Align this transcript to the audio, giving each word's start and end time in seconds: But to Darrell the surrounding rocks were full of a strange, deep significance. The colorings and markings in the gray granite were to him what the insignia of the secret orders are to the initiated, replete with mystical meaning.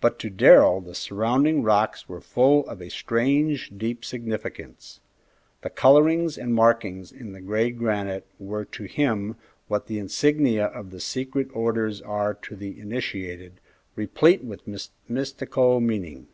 But 0.00 0.20
to 0.20 0.30
Darrell 0.30 0.80
the 0.80 0.94
surrounding 0.94 1.60
rocks 1.64 2.08
were 2.08 2.20
full 2.20 2.64
of 2.68 2.80
a 2.80 2.88
strange, 2.88 3.72
deep 3.76 4.04
significance. 4.04 5.00
The 5.62 5.70
colorings 5.70 6.38
and 6.38 6.54
markings 6.54 7.10
in 7.10 7.32
the 7.32 7.40
gray 7.40 7.72
granite 7.72 8.28
were 8.38 8.64
to 8.64 8.84
him 8.84 9.34
what 9.66 9.88
the 9.88 9.98
insignia 9.98 10.66
of 10.66 10.92
the 10.92 11.00
secret 11.00 11.48
orders 11.52 12.00
are 12.00 12.32
to 12.32 12.54
the 12.54 12.78
initiated, 12.78 13.54
replete 13.96 14.44
with 14.44 14.62
mystical 15.08 15.80
meaning. 15.80 16.28